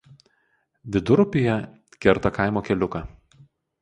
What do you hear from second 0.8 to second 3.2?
Vidurupyje kerta kaimo keliuką.